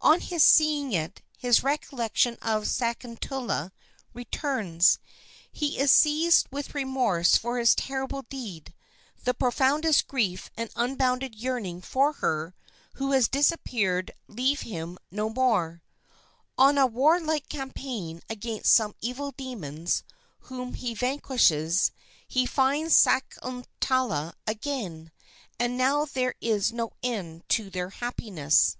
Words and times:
On 0.00 0.20
his 0.20 0.44
seeing 0.44 0.92
it, 0.92 1.22
his 1.36 1.64
recollection 1.64 2.38
of 2.40 2.68
Sakuntala 2.68 3.72
returns. 4.14 5.00
He 5.50 5.76
is 5.76 5.90
seized 5.90 6.46
with 6.52 6.72
remorse 6.72 7.36
for 7.36 7.58
his 7.58 7.74
terrible 7.74 8.22
deed; 8.22 8.72
the 9.24 9.34
profoundest 9.34 10.06
grief 10.06 10.50
and 10.56 10.70
unbounded 10.76 11.34
yearning 11.34 11.82
for 11.82 12.12
her 12.12 12.54
who 12.94 13.10
has 13.10 13.26
disappeared 13.26 14.12
leave 14.28 14.60
him 14.60 14.98
no 15.10 15.28
more. 15.30 15.82
"On 16.56 16.78
a 16.78 16.86
warlike 16.86 17.48
campaign 17.48 18.22
against 18.30 18.72
some 18.72 18.94
evil 19.00 19.32
demons, 19.32 20.04
whom 20.42 20.74
he 20.74 20.94
vanquishes, 20.94 21.90
he 22.28 22.46
finds 22.46 22.96
Sakuntala 22.96 24.34
again, 24.46 25.10
and 25.58 25.76
now 25.76 26.04
there 26.04 26.36
is 26.40 26.72
no 26.72 26.92
end 27.02 27.42
to 27.48 27.68
their 27.68 27.90
happiness." 27.90 28.76